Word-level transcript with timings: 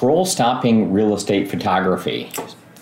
scroll 0.00 0.24
stopping 0.24 0.90
real 0.90 1.14
estate 1.14 1.46
photography. 1.46 2.32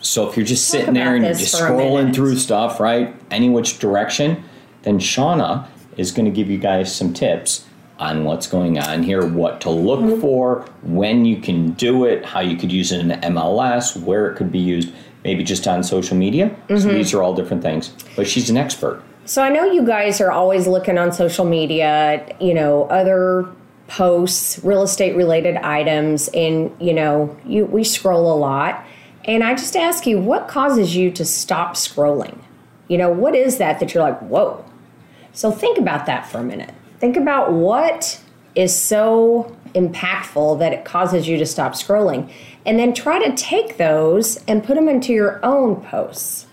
So 0.00 0.28
if 0.28 0.36
you're 0.36 0.44
just 0.44 0.68
Talk 0.68 0.80
sitting 0.80 0.94
there 0.94 1.14
and 1.14 1.24
you're 1.24 1.34
just 1.34 1.54
scrolling 1.54 2.12
through 2.12 2.34
stuff, 2.34 2.80
right, 2.80 3.14
any 3.30 3.48
which 3.48 3.78
direction, 3.78 4.42
then 4.82 4.98
Shauna 4.98 5.68
is 5.96 6.10
going 6.10 6.24
to 6.24 6.32
give 6.32 6.50
you 6.50 6.58
guys 6.58 6.92
some 6.92 7.14
tips 7.14 7.66
on 8.00 8.24
what's 8.24 8.48
going 8.48 8.80
on 8.80 9.04
here, 9.04 9.24
what 9.24 9.60
to 9.60 9.70
look 9.70 10.00
Mm-hmm. 10.00 10.20
for, 10.20 10.62
when 10.82 11.24
you 11.24 11.36
can 11.36 11.70
do 11.74 12.04
it, 12.04 12.24
how 12.24 12.40
you 12.40 12.56
could 12.56 12.72
use 12.72 12.90
it 12.90 12.98
in 12.98 13.10
MLS, 13.32 13.96
where 13.96 14.28
it 14.28 14.36
could 14.36 14.50
be 14.50 14.58
used, 14.58 14.92
maybe 15.22 15.44
just 15.44 15.68
on 15.68 15.84
social 15.84 16.16
media. 16.16 16.48
Mm-hmm. 16.48 16.78
So 16.78 16.88
these 16.88 17.14
are 17.14 17.22
all 17.22 17.32
different 17.32 17.62
things. 17.62 17.94
But 18.16 18.26
she's 18.26 18.50
an 18.50 18.56
expert. 18.56 19.04
So 19.24 19.40
I 19.40 19.50
know 19.50 19.62
you 19.62 19.86
guys 19.86 20.20
are 20.20 20.32
always 20.32 20.66
looking 20.66 20.98
on 20.98 21.12
social 21.12 21.44
media, 21.44 22.26
you 22.40 22.54
know, 22.54 22.86
other 22.86 23.48
posts, 23.94 24.58
real 24.64 24.82
estate 24.82 25.14
related 25.14 25.56
items, 25.56 26.28
and 26.34 26.74
you 26.80 26.92
know, 26.92 27.36
you 27.46 27.64
we 27.64 27.84
scroll 27.84 28.32
a 28.32 28.36
lot. 28.36 28.84
And 29.24 29.44
I 29.44 29.54
just 29.54 29.76
ask 29.76 30.04
you, 30.04 30.18
what 30.18 30.48
causes 30.48 30.96
you 30.96 31.10
to 31.12 31.24
stop 31.24 31.76
scrolling? 31.76 32.38
You 32.88 32.98
know, 32.98 33.08
what 33.08 33.34
is 33.36 33.58
that 33.58 33.78
that 33.80 33.94
you're 33.94 34.02
like, 34.02 34.18
whoa? 34.20 34.64
So 35.32 35.50
think 35.50 35.78
about 35.78 36.06
that 36.06 36.26
for 36.26 36.38
a 36.38 36.42
minute. 36.42 36.74
Think 36.98 37.16
about 37.16 37.52
what 37.52 38.20
is 38.56 38.76
so 38.76 39.56
impactful 39.74 40.58
that 40.58 40.72
it 40.72 40.84
causes 40.84 41.26
you 41.28 41.38
to 41.38 41.46
stop 41.46 41.72
scrolling. 41.72 42.30
And 42.66 42.78
then 42.78 42.94
try 42.94 43.24
to 43.24 43.34
take 43.36 43.76
those 43.76 44.42
and 44.46 44.64
put 44.64 44.74
them 44.74 44.88
into 44.88 45.12
your 45.12 45.44
own 45.44 45.82
posts. 45.82 46.46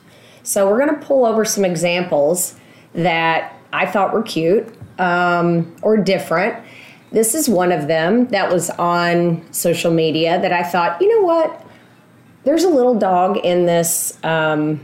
So 0.44 0.70
we're 0.70 0.85
going 0.85 0.99
to 0.99 1.05
pull 1.05 1.26
over 1.26 1.44
some 1.44 1.66
examples 1.66 2.55
that 2.94 3.54
I 3.73 3.85
thought 3.85 4.13
were 4.13 4.23
cute 4.23 4.73
um, 4.99 5.76
or 5.82 5.98
different. 5.98 6.63
This 7.12 7.36
is 7.36 7.50
one 7.50 7.72
of 7.72 7.88
them 7.88 8.28
that 8.28 8.52
was 8.52 8.70
on 8.72 9.46
social 9.52 9.92
media 9.92 10.42
that 10.42 10.54
I 10.54 10.64
thought, 10.64 11.02
you 11.02 11.10
know 11.10 11.26
what? 11.26 11.66
There's 12.44 12.64
a 12.64 12.70
little 12.70 12.98
dog 12.98 13.38
in 13.38 13.66
this 13.66 14.18
um, 14.24 14.80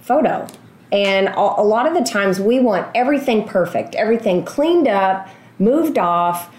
photo. 0.00 0.46
And 0.90 1.28
a 1.28 1.62
lot 1.62 1.86
of 1.86 1.94
the 1.94 2.02
times 2.02 2.38
we 2.38 2.60
want 2.60 2.86
everything 2.94 3.48
perfect, 3.48 3.94
everything 3.94 4.44
cleaned 4.44 4.88
up, 4.88 5.26
moved 5.58 5.96
off. 5.96 6.54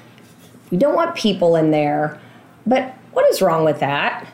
We 0.72 0.78
don't 0.78 0.96
want 0.96 1.16
people 1.16 1.56
in 1.56 1.70
there. 1.70 2.20
But 2.66 2.96
what 3.12 3.30
is 3.30 3.42
wrong 3.42 3.64
with 3.64 3.80
that? 3.82 4.28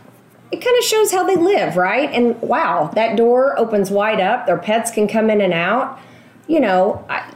It 0.52 0.62
kind 0.62 0.78
of 0.78 0.84
shows 0.86 1.12
how 1.12 1.26
they 1.26 1.36
live, 1.36 1.76
right? 1.76 2.10
And 2.12 2.42
wow, 2.42 2.90
that 2.96 3.18
door 3.18 3.60
opens 3.60 3.92
wide 3.92 4.22
up. 4.22 4.46
Their 4.46 4.58
pets 4.58 4.90
can 4.90 5.08
come 5.08 5.30
in 5.30 5.42
and 5.42 5.54
out. 5.54 6.00
You 6.48 6.62
know, 6.62 7.06
I, 7.10 7.30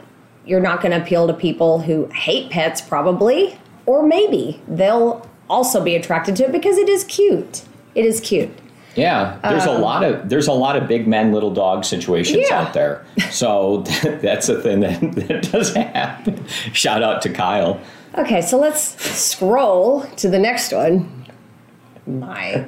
you're 0.46 0.60
not 0.60 0.80
going 0.80 0.92
to 0.92 1.02
appeal 1.02 1.26
to 1.26 1.34
people 1.34 1.80
who 1.80 2.06
hate 2.06 2.50
pets, 2.50 2.80
probably, 2.80 3.58
or 3.86 4.02
maybe 4.02 4.60
they'll 4.68 5.28
also 5.50 5.82
be 5.82 5.94
attracted 5.96 6.36
to 6.36 6.44
it 6.44 6.52
because 6.52 6.78
it 6.78 6.88
is 6.88 7.04
cute. 7.04 7.62
It 7.94 8.04
is 8.04 8.20
cute. 8.20 8.50
Yeah, 8.96 9.38
there's 9.42 9.64
a 9.64 9.72
lot 9.72 10.04
of 10.04 10.28
there's 10.28 10.46
a 10.46 10.52
lot 10.52 10.76
of 10.76 10.86
big 10.86 11.08
men, 11.08 11.32
little 11.32 11.52
dog 11.52 11.84
situations 11.84 12.36
Um, 12.38 12.44
Yeah. 12.48 12.60
out 12.60 12.72
there. 12.74 13.04
So 13.30 13.78
that's 14.22 14.48
a 14.48 14.60
thing 14.62 14.80
that, 14.80 15.00
that 15.28 15.50
does 15.50 15.74
happen. 15.74 16.46
Shout 16.72 17.02
out 17.02 17.20
to 17.22 17.28
Kyle. 17.30 17.80
Okay, 18.16 18.40
so 18.40 18.56
let's 18.56 18.80
scroll 19.10 20.02
to 20.16 20.28
the 20.28 20.38
next 20.38 20.72
one. 20.72 21.26
My 22.06 22.64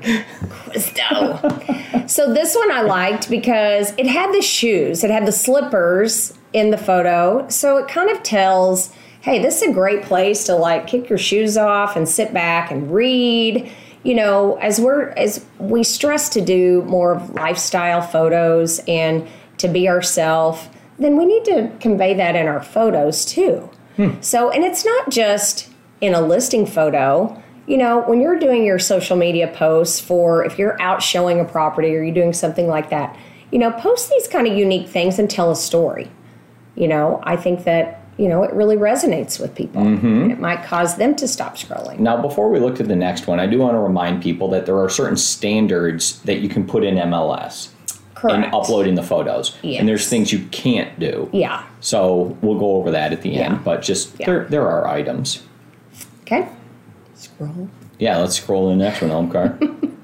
Quisto. 0.49 2.09
so 2.11 2.33
this 2.35 2.57
one 2.57 2.73
I 2.73 2.81
liked 2.83 3.31
because 3.31 3.93
it 3.97 4.07
had 4.07 4.33
the 4.35 4.43
shoes, 4.43 5.05
it 5.05 5.11
had 5.11 5.27
the 5.27 5.33
slippers 5.33 6.36
in 6.57 6.71
the 6.71 6.79
photo. 6.79 7.47
So 7.51 7.77
it 7.77 7.87
kind 7.87 8.09
of 8.09 8.23
tells, 8.23 8.91
hey, 9.21 9.41
this 9.41 9.61
is 9.61 9.69
a 9.69 9.73
great 9.73 10.03
place 10.03 10.45
to 10.45 10.57
like 10.57 10.87
kick 10.87 11.11
your 11.11 11.19
shoes 11.19 11.59
off 11.59 11.97
and 11.97 12.09
sit 12.09 12.33
back 12.33 12.71
and 12.71 12.93
read. 12.93 13.71
You 14.05 14.15
know, 14.15 14.57
as 14.57 14.81
we're 14.81 15.11
as 15.11 15.45
we 15.59 15.85
stress 15.85 16.31
to 16.31 16.41
do 16.41 16.83
more 16.87 17.19
lifestyle 17.35 18.01
photos 18.01 18.81
and 18.89 19.29
to 19.59 19.69
be 19.69 19.87
ourselves, 19.87 20.67
then 20.99 21.19
we 21.19 21.27
need 21.27 21.45
to 21.45 21.71
convey 21.79 22.15
that 22.15 22.35
in 22.35 22.47
our 22.47 22.63
photos 22.63 23.27
too. 23.27 23.69
Hmm. 23.97 24.19
So, 24.23 24.51
and 24.51 24.65
it's 24.65 24.85
not 24.85 25.11
just 25.11 25.69
in 26.01 26.15
a 26.15 26.23
listing 26.23 26.65
photo. 26.65 27.43
You 27.67 27.77
know, 27.77 28.01
when 28.01 28.21
you're 28.23 28.39
doing 28.39 28.65
your 28.65 28.79
social 28.79 29.17
media 29.17 29.49
posts 29.49 30.01
for 30.01 30.43
if 30.43 30.59
you're 30.59 30.81
out 30.81 31.03
showing 31.03 31.39
a 31.39 31.45
property 31.45 31.95
or 31.95 32.03
you're 32.03 32.15
doing 32.15 32.33
something 32.33 32.67
like 32.67 32.89
that, 32.89 33.15
you 33.51 33.59
know, 33.59 33.73
post 33.73 34.09
these 34.09 34.27
kind 34.27 34.47
of 34.47 34.57
unique 34.57 34.89
things 34.89 35.19
and 35.19 35.29
tell 35.29 35.51
a 35.51 35.57
story. 35.57 36.11
You 36.77 36.89
know, 36.89 37.21
I 37.25 37.37
think 37.37 37.65
that, 37.65 38.01
you 38.19 38.29
know, 38.29 38.43
it 38.45 38.53
really 38.53 38.77
resonates 38.77 39.41
with 39.41 39.55
people. 39.55 39.83
Mm-hmm. 39.83 40.23
And 40.23 40.33
it 40.33 40.39
might 40.39 40.63
cause 40.65 40.97
them 40.97 41.17
to 41.17 41.27
stop 41.27 41.57
scrolling. 41.57 41.99
Now, 41.99 42.21
before 42.21 42.49
we 42.51 42.61
look 42.61 42.79
at 42.81 42.89
the 42.89 42.97
next 42.97 43.27
one, 43.27 43.41
I 43.41 43.47
do 43.47 43.59
want 43.59 43.75
to 43.75 43.79
remind 43.81 44.23
people 44.23 44.49
that 44.51 44.67
there 44.67 44.79
are 44.79 44.89
certain 44.89 45.17
standards 45.17 46.21
that 46.23 46.41
you 46.41 46.49
can 46.49 46.67
put 46.67 46.85
in 46.85 46.97
MLS 46.97 47.69
in 47.89 48.03
Correct. 48.15 48.55
uploading 48.55 48.95
the 48.95 49.03
photos, 49.03 49.57
Yes. 49.63 49.81
and 49.81 49.89
there's 49.89 50.09
things 50.09 50.33
you 50.33 50.41
can't 50.51 50.99
do. 50.99 51.29
Yeah. 51.33 51.63
So 51.81 52.37
we'll 52.41 52.59
go 52.59 52.77
over 52.77 52.91
that 52.93 53.13
at 53.13 53.21
the 53.23 53.37
end, 53.37 53.55
Yeah. 53.57 53.61
but 53.65 53.83
just 53.83 54.19
Yeah. 54.19 54.27
there 54.27 54.45
there 54.45 54.67
are 54.69 54.87
items. 54.89 55.43
Okay. 56.23 56.49
Scroll. 57.15 57.69
Yeah, 57.99 58.19
let's 58.19 58.37
scroll 58.37 58.71
to 58.71 58.77
the 58.77 58.83
next 58.83 59.03
one, 59.03 59.11
Elmcar. 59.11 59.93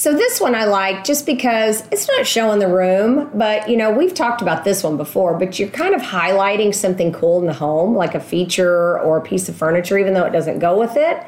So 0.00 0.14
this 0.14 0.40
one 0.40 0.54
I 0.54 0.64
like 0.64 1.04
just 1.04 1.26
because 1.26 1.86
it's 1.92 2.08
not 2.08 2.26
showing 2.26 2.58
the 2.58 2.68
room, 2.68 3.30
but 3.34 3.68
you 3.68 3.76
know, 3.76 3.90
we've 3.90 4.14
talked 4.14 4.40
about 4.40 4.64
this 4.64 4.82
one 4.82 4.96
before, 4.96 5.38
but 5.38 5.58
you're 5.58 5.68
kind 5.68 5.94
of 5.94 6.00
highlighting 6.00 6.74
something 6.74 7.12
cool 7.12 7.38
in 7.38 7.44
the 7.44 7.52
home, 7.52 7.94
like 7.94 8.14
a 8.14 8.20
feature 8.20 8.98
or 9.00 9.18
a 9.18 9.20
piece 9.20 9.46
of 9.50 9.56
furniture, 9.56 9.98
even 9.98 10.14
though 10.14 10.24
it 10.24 10.30
doesn't 10.30 10.58
go 10.58 10.78
with 10.78 10.96
it. 10.96 11.22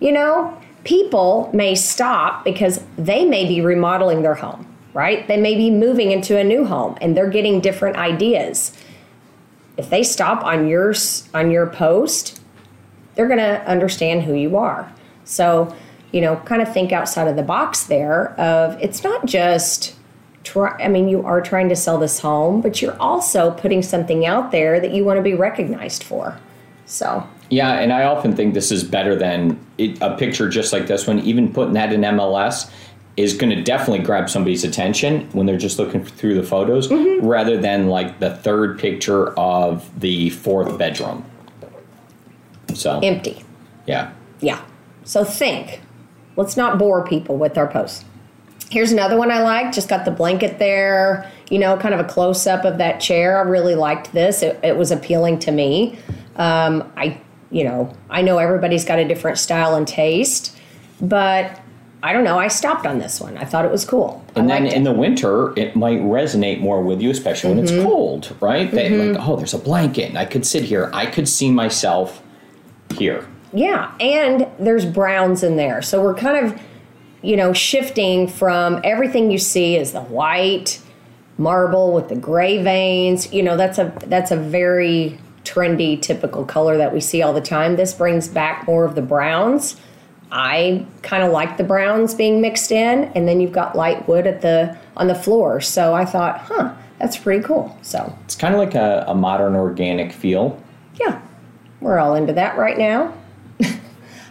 You 0.00 0.12
know, 0.12 0.58
people 0.84 1.50
may 1.52 1.74
stop 1.74 2.46
because 2.46 2.82
they 2.96 3.26
may 3.26 3.46
be 3.46 3.60
remodeling 3.60 4.22
their 4.22 4.36
home, 4.36 4.74
right? 4.94 5.28
They 5.28 5.36
may 5.36 5.54
be 5.54 5.68
moving 5.68 6.10
into 6.10 6.38
a 6.38 6.44
new 6.44 6.64
home 6.64 6.96
and 7.02 7.14
they're 7.14 7.28
getting 7.28 7.60
different 7.60 7.96
ideas. 7.96 8.72
If 9.76 9.90
they 9.90 10.02
stop 10.02 10.42
on 10.42 10.66
your 10.66 10.94
on 11.34 11.50
your 11.50 11.66
post, 11.66 12.40
they're 13.16 13.28
going 13.28 13.38
to 13.40 13.62
understand 13.68 14.22
who 14.22 14.32
you 14.32 14.56
are. 14.56 14.90
So, 15.26 15.76
you 16.14 16.20
know, 16.20 16.36
kind 16.44 16.62
of 16.62 16.72
think 16.72 16.92
outside 16.92 17.26
of 17.26 17.34
the 17.34 17.42
box 17.42 17.84
there 17.84 18.38
of 18.38 18.80
it's 18.80 19.02
not 19.02 19.26
just 19.26 19.96
try 20.44 20.70
I 20.80 20.86
mean, 20.86 21.08
you 21.08 21.26
are 21.26 21.40
trying 21.40 21.68
to 21.70 21.76
sell 21.76 21.98
this 21.98 22.20
home, 22.20 22.60
but 22.60 22.80
you're 22.80 22.96
also 23.00 23.50
putting 23.50 23.82
something 23.82 24.24
out 24.24 24.52
there 24.52 24.78
that 24.78 24.92
you 24.92 25.04
want 25.04 25.16
to 25.16 25.22
be 25.22 25.34
recognized 25.34 26.04
for. 26.04 26.38
So, 26.86 27.28
Yeah, 27.50 27.80
and 27.80 27.92
I 27.92 28.04
often 28.04 28.36
think 28.36 28.54
this 28.54 28.70
is 28.70 28.84
better 28.84 29.16
than 29.16 29.58
it, 29.76 30.00
a 30.00 30.16
picture 30.16 30.48
just 30.48 30.72
like 30.72 30.86
this 30.86 31.08
one. 31.08 31.18
Even 31.18 31.52
putting 31.52 31.74
that 31.74 31.92
in 31.92 32.02
MLS 32.02 32.70
is 33.16 33.34
going 33.36 33.50
to 33.50 33.60
definitely 33.60 34.04
grab 34.04 34.30
somebody's 34.30 34.62
attention 34.62 35.28
when 35.32 35.46
they're 35.46 35.58
just 35.58 35.80
looking 35.80 36.04
through 36.04 36.34
the 36.34 36.44
photos, 36.44 36.86
mm-hmm. 36.86 37.26
rather 37.26 37.56
than 37.56 37.88
like 37.88 38.20
the 38.20 38.36
third 38.36 38.78
picture 38.78 39.30
of 39.36 39.88
the 39.98 40.30
fourth 40.30 40.78
bedroom. 40.78 41.24
So 42.72 43.00
empty. 43.00 43.42
yeah, 43.88 44.12
Yeah. 44.40 44.60
So 45.04 45.24
think. 45.24 45.80
Let's 46.36 46.56
not 46.56 46.78
bore 46.78 47.06
people 47.06 47.36
with 47.36 47.56
our 47.56 47.66
posts. 47.66 48.04
Here's 48.70 48.92
another 48.92 49.16
one 49.16 49.30
I 49.30 49.42
like. 49.42 49.72
Just 49.72 49.88
got 49.88 50.04
the 50.04 50.10
blanket 50.10 50.58
there, 50.58 51.30
you 51.50 51.58
know, 51.58 51.76
kind 51.76 51.94
of 51.94 52.00
a 52.00 52.04
close 52.04 52.46
up 52.46 52.64
of 52.64 52.78
that 52.78 53.00
chair. 53.00 53.38
I 53.38 53.42
really 53.42 53.74
liked 53.74 54.12
this. 54.12 54.42
It, 54.42 54.58
it 54.64 54.76
was 54.76 54.90
appealing 54.90 55.38
to 55.40 55.52
me. 55.52 55.98
Um, 56.36 56.90
I, 56.96 57.20
you 57.50 57.62
know, 57.64 57.94
I 58.10 58.22
know 58.22 58.38
everybody's 58.38 58.84
got 58.84 58.98
a 58.98 59.06
different 59.06 59.38
style 59.38 59.76
and 59.76 59.86
taste, 59.86 60.56
but 61.00 61.60
I 62.04 62.12
don't 62.12 62.24
know. 62.24 62.38
I 62.38 62.48
stopped 62.48 62.84
on 62.84 62.98
this 62.98 63.18
one. 63.18 63.38
I 63.38 63.44
thought 63.44 63.64
it 63.64 63.70
was 63.70 63.84
cool. 63.84 64.22
and 64.36 64.52
I 64.52 64.60
then 64.60 64.66
in 64.66 64.82
it. 64.82 64.84
the 64.84 64.92
winter 64.92 65.58
it 65.58 65.74
might 65.74 66.00
resonate 66.00 66.60
more 66.60 66.82
with 66.82 67.00
you, 67.00 67.10
especially 67.10 67.54
when 67.54 67.60
it's 67.60 67.72
cold, 67.72 68.36
right? 68.40 68.70
That, 68.70 68.90
like, 68.90 69.26
oh, 69.26 69.36
there's 69.36 69.54
a 69.54 69.58
blanket, 69.58 70.10
and 70.10 70.18
I 70.18 70.26
could 70.26 70.44
sit 70.44 70.64
here. 70.64 70.90
I 70.92 71.06
could 71.06 71.26
see 71.26 71.50
myself 71.50 72.22
here. 72.96 73.26
Yeah, 73.54 73.94
and 74.00 74.43
there's 74.58 74.84
browns 74.86 75.42
in 75.42 75.56
there. 75.56 75.82
So 75.82 76.02
we're 76.02 76.14
kind 76.14 76.46
of, 76.46 76.60
you 77.22 77.36
know, 77.36 77.52
shifting 77.52 78.28
from 78.28 78.80
everything 78.84 79.30
you 79.30 79.38
see 79.38 79.76
is 79.76 79.92
the 79.92 80.00
white 80.02 80.80
marble 81.38 81.92
with 81.92 82.08
the 82.08 82.16
gray 82.16 82.62
veins. 82.62 83.32
You 83.32 83.42
know, 83.42 83.56
that's 83.56 83.78
a 83.78 83.92
that's 84.06 84.30
a 84.30 84.36
very 84.36 85.18
trendy 85.44 86.00
typical 86.00 86.44
color 86.44 86.76
that 86.78 86.92
we 86.92 87.00
see 87.00 87.22
all 87.22 87.32
the 87.32 87.40
time. 87.40 87.76
This 87.76 87.92
brings 87.92 88.28
back 88.28 88.66
more 88.66 88.84
of 88.84 88.94
the 88.94 89.02
browns. 89.02 89.80
I 90.32 90.86
kind 91.02 91.22
of 91.22 91.30
like 91.32 91.58
the 91.58 91.64
browns 91.64 92.14
being 92.14 92.40
mixed 92.40 92.72
in 92.72 93.04
and 93.14 93.28
then 93.28 93.40
you've 93.40 93.52
got 93.52 93.76
light 93.76 94.08
wood 94.08 94.26
at 94.26 94.40
the 94.40 94.76
on 94.96 95.06
the 95.06 95.14
floor. 95.14 95.60
So 95.60 95.94
I 95.94 96.04
thought, 96.04 96.38
"Huh, 96.40 96.74
that's 96.98 97.16
pretty 97.16 97.42
cool." 97.44 97.76
So, 97.82 98.16
It's 98.24 98.34
kind 98.36 98.54
of 98.54 98.58
like 98.60 98.74
a, 98.74 99.04
a 99.06 99.14
modern 99.14 99.54
organic 99.54 100.12
feel. 100.12 100.60
yeah, 100.96 101.20
we're 101.80 101.98
all 101.98 102.14
into 102.14 102.32
that 102.32 102.56
right 102.56 102.78
now. 102.78 103.12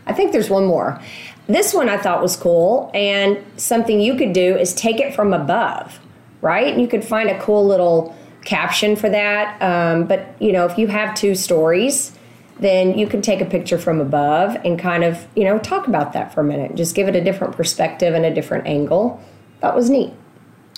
I 0.05 0.13
think 0.13 0.31
there's 0.31 0.49
one 0.49 0.65
more. 0.65 1.01
This 1.47 1.73
one 1.73 1.89
I 1.89 1.97
thought 1.97 2.21
was 2.21 2.35
cool, 2.35 2.89
and 2.93 3.43
something 3.57 3.99
you 3.99 4.15
could 4.15 4.33
do 4.33 4.55
is 4.55 4.73
take 4.73 4.99
it 4.99 5.13
from 5.13 5.33
above, 5.33 5.99
right? 6.41 6.71
And 6.71 6.81
you 6.81 6.87
could 6.87 7.03
find 7.03 7.29
a 7.29 7.39
cool 7.39 7.65
little 7.65 8.15
caption 8.45 8.95
for 8.95 9.09
that. 9.09 9.61
Um, 9.61 10.05
but 10.05 10.35
you 10.39 10.51
know, 10.51 10.65
if 10.65 10.77
you 10.77 10.87
have 10.87 11.15
two 11.15 11.35
stories, 11.35 12.17
then 12.59 12.97
you 12.97 13.07
can 13.07 13.21
take 13.21 13.41
a 13.41 13.45
picture 13.45 13.77
from 13.77 13.99
above 13.99 14.55
and 14.63 14.79
kind 14.79 15.03
of, 15.03 15.27
you 15.35 15.43
know, 15.43 15.57
talk 15.59 15.87
about 15.87 16.13
that 16.13 16.33
for 16.33 16.41
a 16.41 16.43
minute. 16.43 16.75
Just 16.75 16.95
give 16.95 17.07
it 17.07 17.15
a 17.15 17.23
different 17.23 17.55
perspective 17.55 18.13
and 18.13 18.25
a 18.25 18.33
different 18.33 18.67
angle. 18.67 19.21
That 19.61 19.75
was 19.75 19.89
neat. 19.89 20.13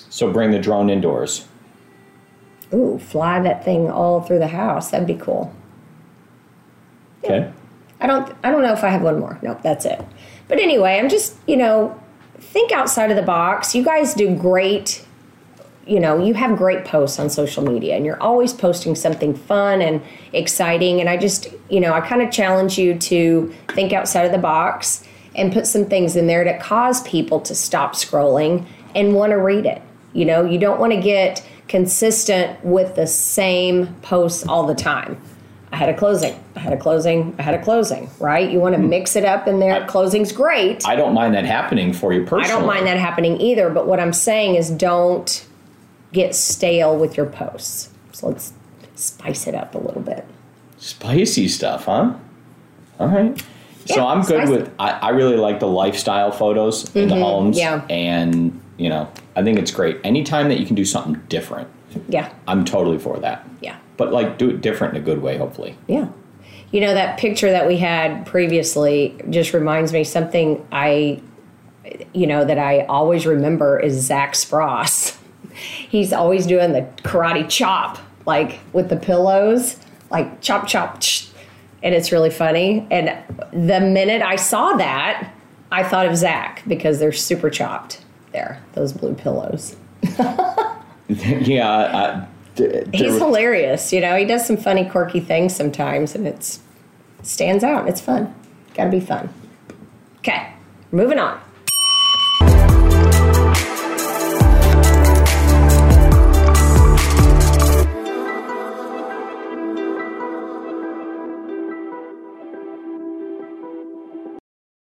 So 0.08 0.32
bring 0.32 0.50
the 0.50 0.58
drone 0.58 0.90
indoors. 0.90 1.46
Ooh, 2.72 2.98
fly 2.98 3.40
that 3.40 3.64
thing 3.64 3.90
all 3.90 4.20
through 4.22 4.38
the 4.38 4.48
house. 4.48 4.90
That'd 4.90 5.06
be 5.06 5.14
cool. 5.14 5.54
Okay. 7.22 7.52
I 8.00 8.06
don't 8.06 8.34
I 8.42 8.50
don't 8.50 8.62
know 8.62 8.72
if 8.72 8.84
I 8.84 8.88
have 8.88 9.02
one 9.02 9.18
more. 9.18 9.38
Nope, 9.42 9.60
that's 9.62 9.84
it. 9.84 10.04
But 10.48 10.60
anyway, 10.60 10.98
I'm 10.98 11.08
just, 11.08 11.36
you 11.46 11.56
know, 11.56 12.00
think 12.38 12.72
outside 12.72 13.10
of 13.10 13.16
the 13.16 13.22
box. 13.22 13.74
You 13.74 13.84
guys 13.84 14.14
do 14.14 14.34
great 14.34 15.04
you 15.86 16.00
know, 16.00 16.22
you 16.22 16.34
have 16.34 16.58
great 16.58 16.84
posts 16.84 17.18
on 17.18 17.30
social 17.30 17.62
media 17.62 17.94
and 17.94 18.04
you're 18.04 18.20
always 18.20 18.52
posting 18.52 18.96
something 18.96 19.34
fun 19.34 19.80
and 19.80 20.02
exciting. 20.32 21.00
And 21.00 21.08
I 21.08 21.16
just, 21.16 21.48
you 21.70 21.80
know, 21.80 21.92
I 21.92 22.00
kind 22.00 22.22
of 22.22 22.32
challenge 22.32 22.76
you 22.76 22.98
to 22.98 23.54
think 23.68 23.92
outside 23.92 24.24
of 24.24 24.32
the 24.32 24.38
box 24.38 25.04
and 25.36 25.52
put 25.52 25.66
some 25.66 25.84
things 25.84 26.16
in 26.16 26.26
there 26.26 26.42
to 26.42 26.58
cause 26.58 27.02
people 27.02 27.40
to 27.40 27.54
stop 27.54 27.94
scrolling 27.94 28.66
and 28.96 29.14
want 29.14 29.30
to 29.30 29.36
read 29.36 29.64
it. 29.64 29.80
You 30.12 30.24
know, 30.24 30.44
you 30.44 30.58
don't 30.58 30.80
want 30.80 30.92
to 30.92 31.00
get 31.00 31.46
consistent 31.68 32.64
with 32.64 32.96
the 32.96 33.06
same 33.06 33.94
posts 34.02 34.44
all 34.46 34.66
the 34.66 34.74
time. 34.74 35.20
I 35.76 35.78
had 35.78 35.90
a 35.90 35.94
closing. 35.94 36.42
I 36.54 36.60
had 36.60 36.72
a 36.72 36.78
closing. 36.78 37.34
I 37.38 37.42
had 37.42 37.52
a 37.52 37.62
closing. 37.62 38.08
Right? 38.18 38.50
You 38.50 38.60
want 38.60 38.74
to 38.74 38.80
mix 38.80 39.14
it 39.14 39.26
up 39.26 39.46
in 39.46 39.60
there. 39.60 39.86
Closing's 39.86 40.32
great. 40.32 40.86
I 40.86 40.96
don't 40.96 41.12
mind 41.12 41.34
that 41.34 41.44
happening 41.44 41.92
for 41.92 42.14
you 42.14 42.22
personally. 42.22 42.44
I 42.44 42.48
don't 42.48 42.66
mind 42.66 42.86
that 42.86 42.96
happening 42.96 43.38
either. 43.42 43.68
But 43.68 43.86
what 43.86 44.00
I'm 44.00 44.14
saying 44.14 44.54
is, 44.54 44.70
don't 44.70 45.46
get 46.14 46.34
stale 46.34 46.96
with 46.96 47.18
your 47.18 47.26
posts. 47.26 47.90
So 48.12 48.28
let's 48.28 48.54
spice 48.94 49.46
it 49.46 49.54
up 49.54 49.74
a 49.74 49.78
little 49.78 50.00
bit. 50.00 50.24
Spicy 50.78 51.46
stuff, 51.46 51.84
huh? 51.84 52.14
All 52.98 53.08
right. 53.08 53.44
so 53.84 54.06
I'm 54.06 54.22
good 54.22 54.46
spicy. 54.46 54.52
with. 54.52 54.72
I, 54.78 54.92
I 54.92 55.08
really 55.10 55.36
like 55.36 55.60
the 55.60 55.68
lifestyle 55.68 56.32
photos 56.32 56.96
in 56.96 57.08
the 57.08 57.16
homes. 57.16 57.58
Mm-hmm. 57.58 57.90
yeah. 57.90 57.94
And 57.94 58.62
you 58.78 58.88
know, 58.88 59.12
I 59.36 59.42
think 59.42 59.58
it's 59.58 59.72
great. 59.72 60.00
Anytime 60.04 60.48
that 60.48 60.58
you 60.58 60.64
can 60.64 60.74
do 60.74 60.86
something 60.86 61.20
different, 61.28 61.68
Yeah. 62.08 62.32
I'm 62.46 62.64
totally 62.64 62.98
for 62.98 63.18
that. 63.18 63.46
Yeah. 63.60 63.78
But 63.96 64.12
like, 64.12 64.38
do 64.38 64.50
it 64.50 64.60
different 64.60 64.94
in 64.96 65.02
a 65.02 65.04
good 65.04 65.22
way, 65.22 65.38
hopefully. 65.38 65.76
Yeah. 65.86 66.08
You 66.72 66.80
know, 66.80 66.94
that 66.94 67.18
picture 67.18 67.50
that 67.50 67.66
we 67.66 67.76
had 67.78 68.26
previously 68.26 69.16
just 69.30 69.52
reminds 69.54 69.92
me 69.92 70.04
something 70.04 70.66
I, 70.72 71.22
you 72.12 72.26
know, 72.26 72.44
that 72.44 72.58
I 72.58 72.84
always 72.86 73.24
remember 73.24 73.78
is 73.78 73.94
Zach 74.04 74.32
Spross. 74.34 75.16
He's 75.54 76.12
always 76.12 76.46
doing 76.46 76.72
the 76.72 76.82
karate 77.02 77.48
chop, 77.48 77.98
like 78.26 78.58
with 78.72 78.90
the 78.90 78.96
pillows, 78.96 79.78
like 80.10 80.40
chop, 80.42 80.66
chop, 80.66 81.00
ch- 81.00 81.28
and 81.82 81.94
it's 81.94 82.10
really 82.12 82.30
funny. 82.30 82.86
And 82.90 83.16
the 83.52 83.80
minute 83.80 84.20
I 84.20 84.36
saw 84.36 84.72
that, 84.74 85.32
I 85.70 85.82
thought 85.82 86.06
of 86.06 86.16
Zach 86.16 86.62
because 86.66 86.98
they're 86.98 87.12
super 87.12 87.48
chopped 87.48 88.04
there, 88.32 88.60
those 88.74 88.92
blue 88.92 89.14
pillows. 89.14 89.76
yeah. 91.08 92.26
He's 92.56 93.18
hilarious. 93.18 93.92
You 93.92 94.00
know, 94.00 94.16
he 94.16 94.24
does 94.24 94.46
some 94.46 94.56
funny, 94.56 94.88
quirky 94.88 95.20
things 95.20 95.54
sometimes, 95.54 96.14
and 96.14 96.26
it's 96.26 96.60
stands 97.22 97.62
out. 97.62 97.88
It's 97.88 98.00
fun. 98.00 98.34
Got 98.74 98.84
to 98.84 98.90
be 98.90 99.00
fun. 99.00 99.28
Okay, 100.18 100.52
moving 100.90 101.18
on. 101.18 101.40